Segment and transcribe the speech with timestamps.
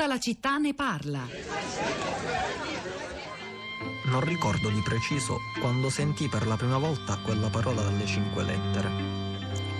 [0.00, 1.28] Tutta la città ne parla.
[4.04, 8.88] Non ricordo di preciso quando sentì per la prima volta quella parola dalle cinque lettere.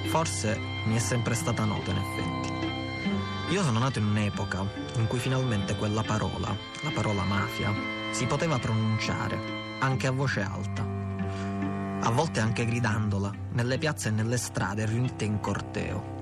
[0.09, 3.55] Forse mi è sempre stata nota in effetti.
[3.55, 4.63] Io sono nato in un'epoca
[4.97, 7.73] in cui finalmente quella parola, la parola mafia,
[8.11, 10.83] si poteva pronunciare, anche a voce alta.
[10.83, 16.19] A volte anche gridandola, nelle piazze e nelle strade riunite in corteo.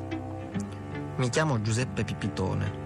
[1.17, 2.78] Mi chiamo Giuseppe Pipitone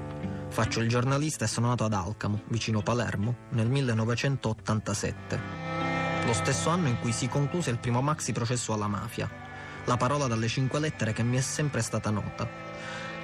[0.52, 5.40] Faccio il giornalista e sono nato ad Alcamo, vicino Palermo, nel 1987.
[6.26, 9.30] Lo stesso anno in cui si concluse il primo maxi processo alla mafia.
[9.86, 12.46] La parola dalle cinque lettere che mi è sempre stata nota,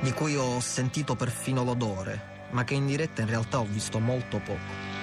[0.00, 4.38] di cui ho sentito perfino l'odore, ma che in diretta in realtà ho visto molto
[4.38, 4.96] poco.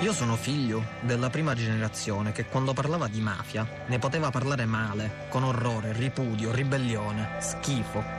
[0.00, 5.26] Io sono figlio della prima generazione che quando parlava di mafia ne poteva parlare male,
[5.30, 8.15] con orrore, ripudio, ribellione, schifo,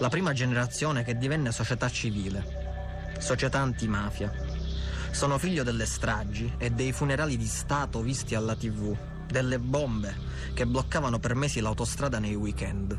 [0.00, 4.32] la prima generazione che divenne società civile, società antimafia.
[5.10, 10.16] Sono figlio delle stragi e dei funerali di Stato visti alla TV, delle bombe
[10.54, 12.98] che bloccavano per mesi l'autostrada nei weekend.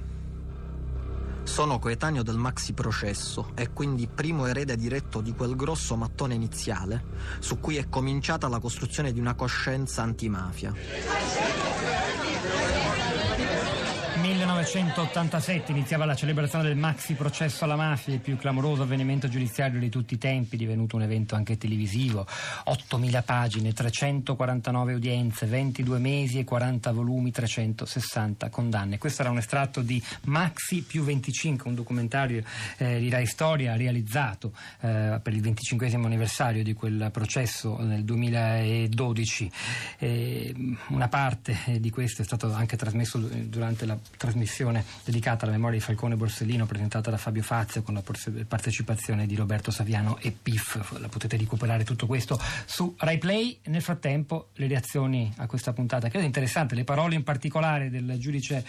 [1.42, 7.04] Sono coetaneo del maxi processo e quindi primo erede diretto di quel grosso mattone iniziale
[7.40, 10.72] su cui è cominciata la costruzione di una coscienza antimafia.
[14.62, 19.90] 1987 iniziava la celebrazione del maxi processo alla mafia, il più clamoroso avvenimento giudiziario di
[19.90, 22.28] tutti i tempi, divenuto un evento anche televisivo.
[22.68, 29.00] 8.000 pagine, 349 udienze, 22 mesi e 40 volumi, 360 condanne.
[29.00, 32.44] Questo era un estratto di Maxi più 25, un documentario
[32.78, 39.52] eh, di Rai Storia realizzato eh, per il 25 anniversario di quel processo nel 2012.
[39.98, 40.54] Eh,
[40.90, 45.80] una parte di questo è stato anche trasmesso durante la trasmissione trasmissione dedicata alla memoria
[45.80, 48.04] di Falcone Borsellino presentata da Fabio Fazio con la
[48.46, 51.00] partecipazione di Roberto Saviano e PIF.
[51.00, 53.60] La potete recuperare tutto questo su RaiPlay.
[53.66, 58.64] Nel frattempo le reazioni a questa puntata, credo interessante, le parole in particolare del giudice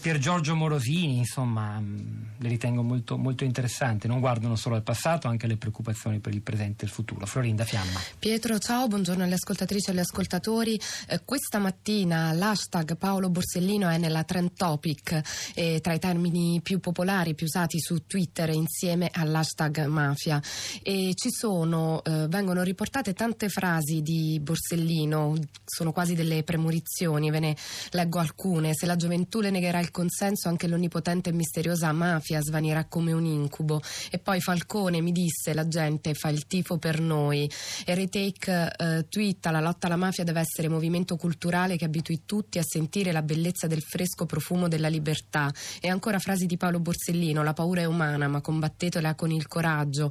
[0.00, 4.06] Pier Giorgio Morosini, insomma, mm, le ritengo molto, molto interessanti.
[4.06, 7.26] Non guardano solo al passato, anche alle preoccupazioni per il presente e il futuro.
[7.26, 8.00] Florinda Fiamma.
[8.18, 10.80] Pietro, ciao, buongiorno alle ascoltatrici e agli ascoltatori.
[11.08, 15.15] Eh, questa mattina l'hashtag Paolo Borsellino è nella trend topic
[15.54, 20.42] eh, tra i termini più popolari, più usati su Twitter insieme all'hashtag mafia.
[20.82, 25.34] E ci sono, eh, vengono riportate tante frasi di Borsellino,
[25.64, 27.56] sono quasi delle premonizioni, ve ne
[27.90, 28.74] leggo alcune.
[28.74, 33.24] Se la gioventù le negherà il consenso, anche l'onnipotente e misteriosa mafia svanirà come un
[33.24, 33.80] incubo.
[34.10, 37.50] E poi Falcone mi disse, la gente fa il tifo per noi.
[37.84, 42.58] E retake eh, twitta, la lotta alla mafia deve essere movimento culturale che abitui tutti
[42.58, 45.52] a sentire la bellezza del fresco profumo della libertà libertà.
[45.80, 50.10] E ancora frasi di Paolo Borsellino, la paura è umana ma combattetela con il coraggio.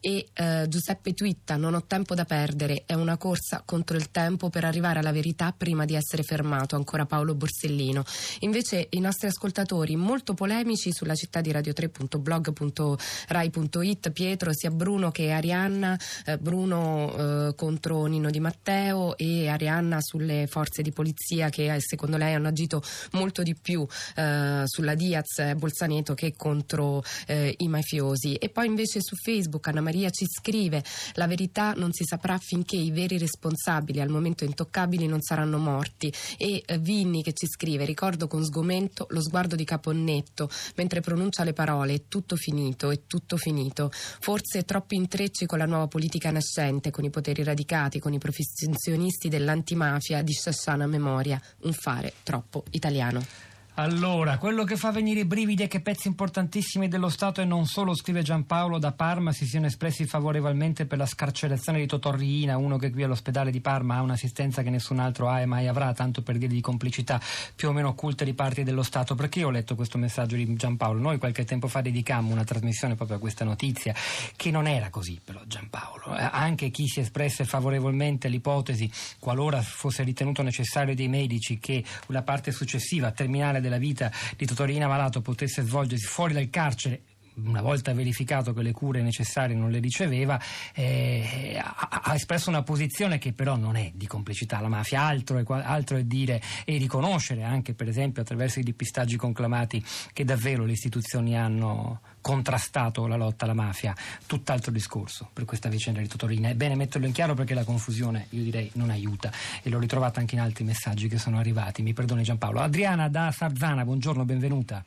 [0.00, 4.50] E eh, Giuseppe Twitta, non ho tempo da perdere, è una corsa contro il tempo
[4.50, 8.04] per arrivare alla verità prima di essere fermato, ancora Paolo Borsellino.
[8.40, 15.98] Invece i nostri ascoltatori molto polemici sulla città di radio3.blog.rai.it, Pietro, sia Bruno che Arianna,
[16.24, 21.80] eh, Bruno eh, contro Nino Di Matteo e Arianna sulle forze di polizia che eh,
[21.80, 22.82] secondo lei hanno agito
[23.12, 28.34] molto di più eh, eh, sulla Diaz Bolzaneto che contro eh, i mafiosi.
[28.34, 30.82] E poi invece su Facebook Anna Maria ci scrive
[31.14, 36.12] la verità non si saprà finché i veri responsabili al momento intoccabili non saranno morti.
[36.36, 41.44] E eh, Vinni che ci scrive ricordo con sgomento lo sguardo di Caponnetto mentre pronuncia
[41.44, 43.90] le parole è tutto finito, è tutto finito.
[43.92, 49.28] Forse troppi intrecci con la nuova politica nascente, con i poteri radicati, con i professionisti
[49.28, 51.40] dell'antimafia di Sciasciana memoria.
[51.62, 53.54] Un fare troppo italiano.
[53.78, 57.66] Allora, quello che fa venire i brividi è che pezzi importantissimi dello Stato e non
[57.66, 62.78] solo, scrive Giampaolo da Parma, si siano espressi favorevolmente per la scarcerazione di Totorriina, uno
[62.78, 66.22] che qui all'ospedale di Parma ha un'assistenza che nessun altro ha e mai avrà, tanto
[66.22, 67.20] per dire di complicità
[67.54, 69.14] più o meno occulte di parti dello Stato.
[69.14, 70.98] Perché io ho letto questo messaggio di Giampaolo?
[70.98, 73.94] Noi qualche tempo fa dedicammo una trasmissione proprio a questa notizia,
[74.36, 76.16] che non era così però Giampaolo.
[76.16, 82.22] Eh, anche chi si espresse favorevolmente all'ipotesi, qualora fosse ritenuto necessario dei medici, che la
[82.22, 87.00] parte successiva, terminale della vita di Totorina Malato potesse svolgersi fuori dal carcere
[87.44, 90.40] una volta verificato che le cure necessarie non le riceveva,
[90.74, 95.38] eh, ha, ha, espresso una posizione che però non è di complicità alla mafia, altro
[95.38, 100.64] è, altro è, dire e riconoscere anche per esempio attraverso i depistaggi conclamati che davvero
[100.64, 103.94] le istituzioni hanno contrastato la lotta alla mafia,
[104.26, 106.48] tutt'altro discorso per questa vicenda di Totorina.
[106.48, 109.30] È bene metterlo in chiaro perché la confusione, io direi, non aiuta
[109.62, 111.82] e l'ho ritrovata anche in altri messaggi che sono arrivati.
[111.82, 112.60] Mi perdoni Giampaolo.
[112.60, 114.84] Adriana da Sarzana, buongiorno, benvenuta.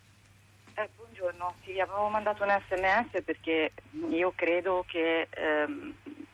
[1.64, 3.72] Sì, avevo mandato un sms perché
[4.10, 5.94] io credo che ehm,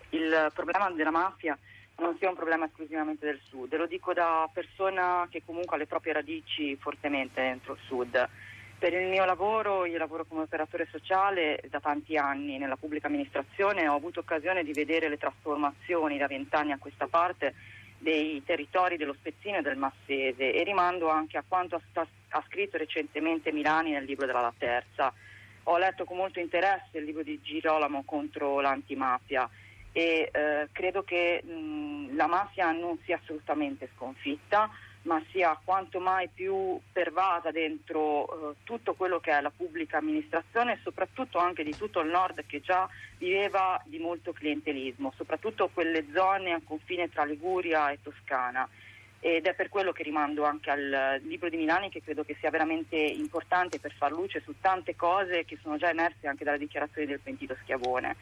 [0.10, 1.58] il problema della mafia
[1.98, 5.88] non sia un problema esclusivamente del sud, lo dico da persona che comunque ha le
[5.88, 8.30] proprie radici fortemente dentro il sud.
[8.78, 13.88] Per il mio lavoro, io lavoro come operatore sociale da tanti anni nella pubblica amministrazione,
[13.88, 17.54] ho avuto occasione di vedere le trasformazioni da vent'anni a questa parte
[18.06, 22.78] dei territori dello Spezzino e del Massese e rimando anche a quanto ha, ha scritto
[22.78, 25.12] recentemente Milani nel libro della La Terza.
[25.64, 29.50] Ho letto con molto interesse il libro di Girolamo contro l'antimafia
[29.92, 34.70] e eh, credo che mh, la mafia non sia assolutamente sconfitta,
[35.06, 40.74] ma sia quanto mai più pervasa dentro eh, tutto quello che è la pubblica amministrazione
[40.74, 42.88] e soprattutto anche di tutto il nord che già
[43.18, 48.68] viveva di molto clientelismo, soprattutto quelle zone a confine tra Liguria e Toscana.
[49.20, 52.50] Ed è per quello che rimando anche al libro di Milani che credo che sia
[52.50, 57.08] veramente importante per far luce su tante cose che sono già emerse anche dalle dichiarazioni
[57.08, 58.16] del pentito Schiavone.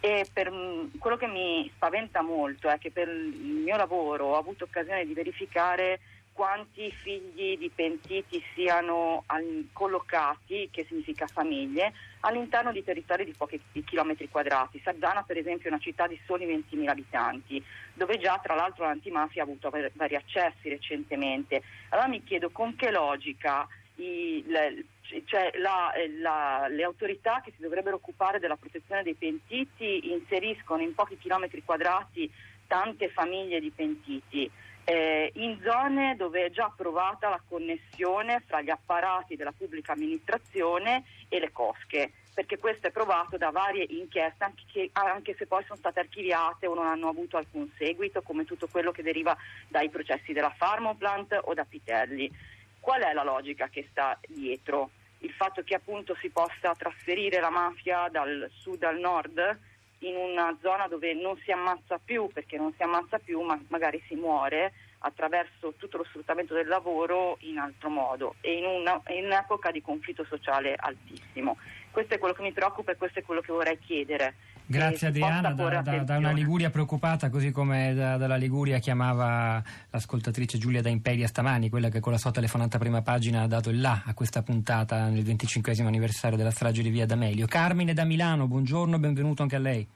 [0.00, 0.52] E per,
[0.98, 5.14] quello che mi spaventa molto è che per il mio lavoro ho avuto occasione di
[5.14, 5.98] verificare
[6.36, 9.24] quanti figli di pentiti siano
[9.72, 14.78] collocati, che significa famiglie, all'interno di territori di pochi chilometri quadrati.
[14.84, 19.42] Sarzana per esempio è una città di soli 20.000 abitanti, dove già tra l'altro l'antimafia
[19.42, 21.62] ha avuto vari accessi recentemente.
[21.88, 24.84] Allora mi chiedo con che logica i, le,
[25.24, 25.90] cioè la,
[26.20, 31.62] la, le autorità che si dovrebbero occupare della protezione dei pentiti inseriscono in pochi chilometri
[31.64, 32.30] quadrati
[32.66, 34.50] tante famiglie di pentiti
[34.88, 41.02] eh, in zone dove è già provata la connessione fra gli apparati della pubblica amministrazione
[41.28, 45.64] e le cosche, perché questo è provato da varie inchieste, anche, che, anche se poi
[45.64, 49.36] sono state archiviate o non hanno avuto alcun seguito, come tutto quello che deriva
[49.66, 52.30] dai processi della Pharmoplant o da Pitelli.
[52.78, 54.90] Qual è la logica che sta dietro?
[55.18, 59.58] Il fatto che appunto si possa trasferire la mafia dal sud al nord?
[60.00, 64.02] In una zona dove non si ammazza più, perché non si ammazza più, ma magari
[64.06, 69.26] si muore attraverso tutto lo sfruttamento del lavoro in altro modo e in, una, in
[69.26, 71.56] un'epoca di conflitto sociale altissimo.
[71.90, 74.34] Questo è quello che mi preoccupa e questo è quello che vorrei chiedere.
[74.68, 80.58] Grazie Adriana, da, da, da, una Liguria preoccupata, così come da, dalla Liguria chiamava l'ascoltatrice
[80.58, 83.80] Giulia da Imperia stamani, quella che con la sua telefonata prima pagina ha dato il
[83.80, 87.46] là a questa puntata nel 25 anniversario della strage di Via D'Amelio.
[87.46, 89.86] Carmine da Milano, buongiorno, benvenuto anche a lei.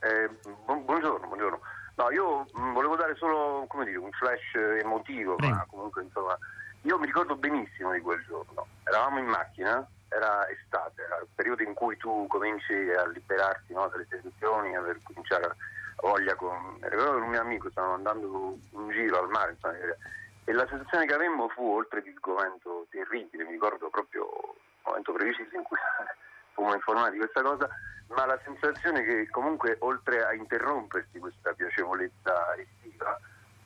[0.00, 0.28] Eh,
[0.66, 1.60] bu- buongiorno, buongiorno.
[1.94, 5.54] No, io mh, mm, volevo dare solo dire, un flash emotivo, Prego.
[5.54, 6.36] ma comunque insomma,
[6.82, 8.66] io mi ricordo benissimo di quel giorno.
[8.84, 13.88] Eravamo in macchina era estate, era il periodo in cui tu cominci a liberarti no,
[13.88, 15.56] dalle tensioni, a cominciare a
[16.02, 16.78] voglia con...
[16.80, 19.74] Ricordo che un mio amico stava andando in giro al mare insomma,
[20.44, 25.12] e la sensazione che avemmo fu, oltre di sgomento terribile, mi ricordo proprio il momento
[25.12, 25.78] preciso in cui
[26.54, 27.68] fummo informati di questa cosa,
[28.08, 33.16] ma la sensazione che comunque oltre a interrompersi questa piacevolezza estiva,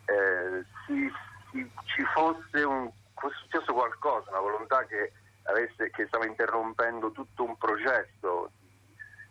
[0.05, 1.11] eh, si,
[1.51, 5.13] si, ci fosse, un, fosse successo qualcosa, una volontà che
[5.45, 8.69] avesse, che stava interrompendo tutto un processo di,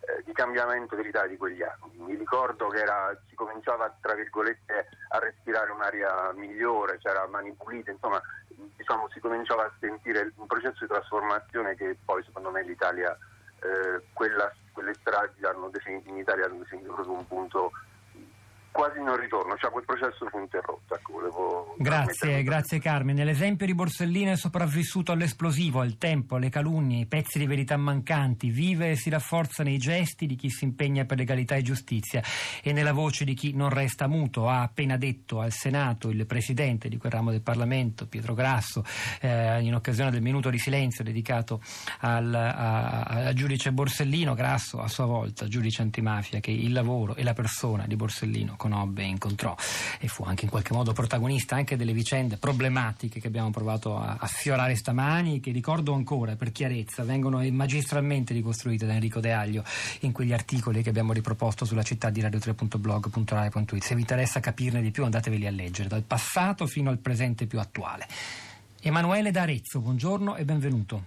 [0.01, 1.97] eh, di cambiamento dell'Italia di quegli anni.
[1.97, 8.21] Mi ricordo che era, si cominciava a respirare un'aria migliore, c'era mani pulite, insomma
[8.75, 13.17] diciamo, si cominciava a sentire un processo di trasformazione che poi secondo me l'Italia,
[13.61, 17.71] eh, quella, quelle stragi hanno definito in Italia hanno definito un punto
[18.73, 20.95] quasi non ritorno, cioè quel processo fu interrotto.
[20.95, 23.23] Ecco, grazie, grazie Carmine.
[23.23, 28.49] L'esempio di Borsellino è sopravvissuto all'esplosivo, al tempo, alle calunnie, ai pezzi di verità mancanti,
[28.49, 32.21] vive e si rafforza nei gesti di chi si impegna per legalità e giustizia
[32.63, 34.49] e nella voce di chi non resta muto.
[34.49, 38.83] Ha appena detto al Senato il presidente di quel ramo del Parlamento, Pietro Grasso,
[39.21, 41.61] eh, in occasione del minuto di silenzio dedicato
[41.99, 47.23] al, a, al giudice Borsellino, Grasso a sua volta, giudice antimafia, che il lavoro e
[47.23, 49.53] la persona di Borsellino conobbe incontrò
[49.99, 54.15] e fu anche in qualche modo protagonista anche delle vicende problematiche che abbiamo provato a,
[54.17, 59.65] a sfiorare stamani che ricordo ancora per chiarezza vengono magistralmente ricostruite da Enrico De Aglio
[60.01, 64.91] in quegli articoli che abbiamo riproposto sulla città di radio3.blog.rai.it se vi interessa capirne di
[64.91, 68.07] più andateveli a leggere dal passato fino al presente più attuale.
[68.81, 71.05] Emanuele D'Arezzo, buongiorno e benvenuto.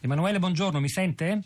[0.00, 1.42] Emanuele, buongiorno, mi sente?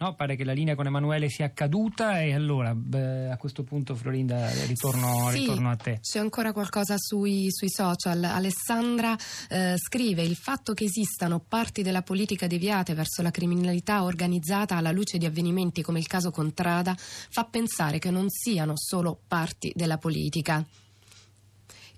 [0.00, 3.96] No, pare che la linea con Emanuele sia caduta e allora beh, a questo punto
[3.96, 5.98] Florinda ritorno, sì, ritorno, a te.
[6.00, 8.22] C'è ancora qualcosa sui, sui social.
[8.22, 9.16] Alessandra
[9.48, 14.92] eh, scrive il fatto che esistano parti della politica deviate verso la criminalità organizzata alla
[14.92, 19.98] luce di avvenimenti come il caso Contrada fa pensare che non siano solo parti della
[19.98, 20.64] politica.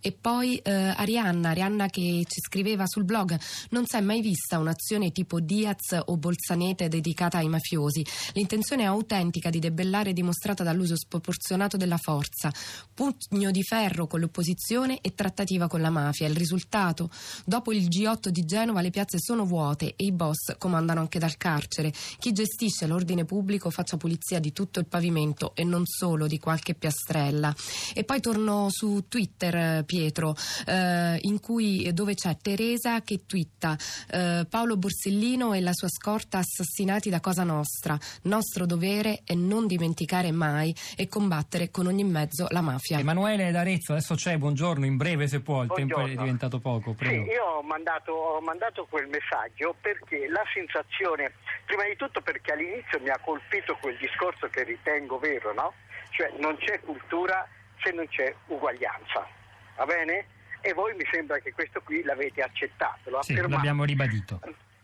[0.01, 3.39] E poi eh, Arianna, Arianna che ci scriveva sul blog,
[3.71, 8.05] non si è mai vista un'azione tipo Diaz o Bolzanete dedicata ai mafiosi.
[8.33, 12.53] L'intenzione autentica di debellare è dimostrata dall'uso sproporzionato della forza,
[12.95, 16.27] pugno di ferro con l'opposizione e trattativa con la mafia.
[16.27, 17.11] Il risultato?
[17.45, 21.37] Dopo il G8 di Genova le piazze sono vuote e i boss comandano anche dal
[21.37, 21.93] carcere.
[22.19, 26.75] Chi gestisce l'ordine pubblico faccia pulizia di tutto il pavimento e non solo di qualche
[26.75, 27.55] piastrella.
[27.95, 33.77] E poi torno su Twitter Pietro, eh, in cui, dove c'è Teresa che twitta
[34.13, 37.99] eh, Paolo Borsellino e la sua scorta assassinati da Cosa Nostra.
[38.23, 43.01] Nostro dovere è non dimenticare mai e combattere con ogni mezzo la mafia.
[43.01, 46.05] Emanuele d'Arezzo, adesso c'è, buongiorno, in breve se può, il buongiorno.
[46.05, 46.93] tempo è diventato poco.
[46.93, 47.25] Prego.
[47.25, 51.33] Sì, io ho mandato, ho mandato quel messaggio perché la sensazione,
[51.67, 55.73] prima di tutto perché all'inizio mi ha colpito quel discorso che ritengo vero, no?
[56.11, 57.45] Cioè non c'è cultura
[57.83, 59.39] se non c'è uguaglianza
[59.77, 60.39] va bene?
[60.63, 64.41] E voi mi sembra che questo qui l'avete accettato, lo sì, l'abbiamo ribadito.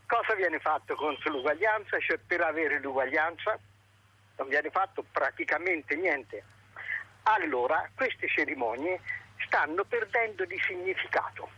[0.07, 1.99] Cosa viene fatto contro l'uguaglianza?
[1.99, 3.59] Cioè per avere l'uguaglianza
[4.37, 6.43] non viene fatto praticamente niente.
[7.23, 9.01] Allora queste cerimonie
[9.45, 11.49] stanno perdendo di significato.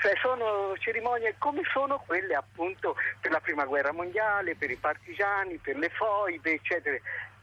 [0.00, 5.58] Cioè sono cerimonie come sono quelle appunto per la prima guerra mondiale, per i partigiani,
[5.58, 6.96] per le foibe, eccetera.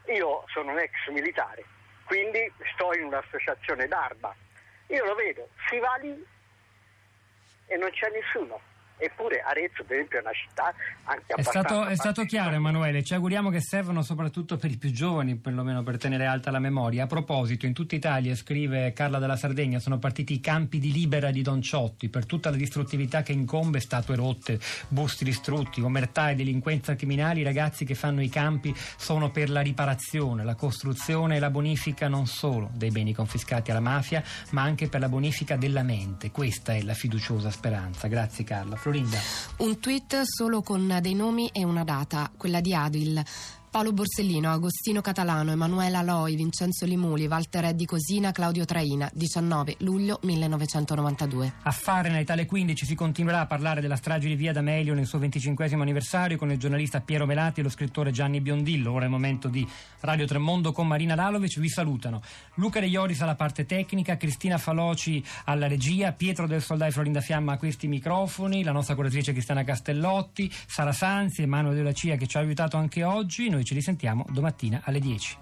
[0.06, 1.64] Io sono un ex militare,
[2.04, 4.34] quindi sto in un'associazione d'arma
[4.88, 6.26] io lo vedo, si va lì
[7.66, 8.60] e non c'è nessuno.
[8.98, 10.74] Eppure Arezzo, per esempio, è una città
[11.04, 13.04] anche è stato, è stato chiaro, Emanuele.
[13.04, 17.04] Ci auguriamo che servano soprattutto per i più giovani, perlomeno per tenere alta la memoria.
[17.04, 21.30] A proposito, in tutta Italia, scrive Carla della Sardegna, sono partiti i campi di libera
[21.30, 22.08] di Don Ciotti.
[22.08, 27.44] Per tutta la distruttività che incombe, statue rotte, busti distrutti, omertà e delinquenza criminali, i
[27.44, 32.26] ragazzi che fanno i campi sono per la riparazione, la costruzione e la bonifica non
[32.26, 36.30] solo dei beni confiscati alla mafia, ma anche per la bonifica della mente.
[36.30, 38.08] Questa è la fiduciosa speranza.
[38.08, 38.76] Grazie, Carla.
[38.86, 39.18] Florinda.
[39.58, 43.20] Un tweet solo con dei nomi e una data, quella di Adil.
[43.76, 50.18] Paolo Borsellino, Agostino Catalano, Emanuela Loi, Vincenzo Limuli, Walter Eddi Cosina, Claudio Traina, 19 luglio
[50.22, 51.52] 1992.
[51.62, 55.18] A Fahrenheit alle 15 si continuerà a parlare della strage di Via D'Amelio nel suo
[55.18, 58.92] 25 anniversario con il giornalista Piero Melati e lo scrittore Gianni Biondillo.
[58.92, 59.68] Ora è il momento di
[60.00, 61.58] Radio Tremondo con Marina Lalovic.
[61.58, 62.22] Vi salutano
[62.54, 67.52] Luca De Ioris alla parte tecnica, Cristina Faloci alla regia, Pietro del Soldai Florinda Fiamma
[67.52, 72.38] a questi microfoni, la nostra curatrice Cristiana Castellotti, Sara Sanzi, Emanuele Della Cia che ci
[72.38, 73.50] ha aiutato anche oggi.
[73.50, 75.38] Noi ci risentiamo domattina alle 10.